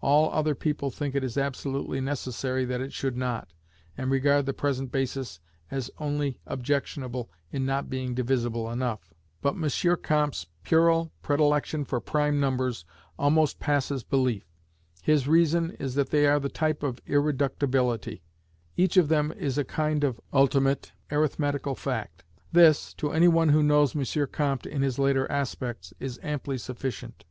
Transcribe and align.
All 0.00 0.30
other 0.32 0.54
people 0.54 0.92
think 0.92 1.16
it 1.16 1.36
absolutely 1.36 2.00
necessary 2.00 2.64
that 2.66 2.80
it 2.80 2.92
should 2.92 3.16
not, 3.16 3.52
and 3.98 4.12
regard 4.12 4.46
the 4.46 4.52
present 4.54 4.92
basis 4.92 5.40
as 5.72 5.90
only 5.98 6.38
objectionable 6.46 7.28
in 7.50 7.66
not 7.66 7.90
being 7.90 8.14
divisible 8.14 8.70
enough. 8.70 9.12
But 9.40 9.54
M. 9.56 9.96
Comte's 10.00 10.46
puerile 10.62 11.10
predilection 11.20 11.84
for 11.84 11.98
prime 11.98 12.38
numbers 12.38 12.84
almost 13.18 13.58
passes 13.58 14.04
belief. 14.04 14.44
His 15.02 15.26
reason 15.26 15.72
is 15.80 15.96
that 15.96 16.10
they 16.10 16.26
are 16.28 16.38
the 16.38 16.48
type 16.48 16.84
of 16.84 17.04
irreductibility: 17.06 18.20
each 18.76 18.96
of 18.96 19.08
them 19.08 19.32
is 19.32 19.58
a 19.58 19.64
kind 19.64 20.04
of 20.04 20.20
ultimate 20.32 20.92
arithmetical 21.10 21.74
fact. 21.74 22.22
This, 22.52 22.94
to 22.94 23.10
any 23.10 23.26
one 23.26 23.48
who 23.48 23.64
knows 23.64 23.96
M. 23.96 24.26
Comte 24.28 24.64
in 24.66 24.82
his 24.82 25.00
later 25.00 25.28
aspects, 25.28 25.92
is 25.98 26.20
amply 26.22 26.56
sufficient. 26.58 27.24